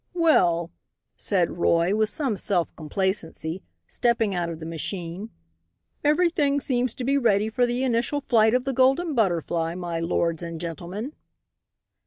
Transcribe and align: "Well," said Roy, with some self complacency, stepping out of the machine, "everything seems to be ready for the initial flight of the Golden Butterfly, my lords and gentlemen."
"Well," 0.15 0.71
said 1.15 1.59
Roy, 1.59 1.95
with 1.95 2.09
some 2.09 2.35
self 2.35 2.75
complacency, 2.75 3.61
stepping 3.85 4.33
out 4.33 4.49
of 4.49 4.59
the 4.59 4.65
machine, 4.65 5.29
"everything 6.03 6.59
seems 6.59 6.95
to 6.95 7.03
be 7.03 7.19
ready 7.19 7.49
for 7.49 7.67
the 7.67 7.83
initial 7.83 8.19
flight 8.21 8.55
of 8.55 8.65
the 8.65 8.73
Golden 8.73 9.13
Butterfly, 9.13 9.75
my 9.75 9.99
lords 9.99 10.41
and 10.41 10.59
gentlemen." 10.59 11.13